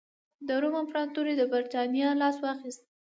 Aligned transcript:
د 0.47 0.49
روم 0.61 0.75
امپراتورۍ 0.81 1.33
له 1.37 1.45
برېټانیا 1.51 2.09
لاس 2.21 2.37
واخیست 2.41 2.83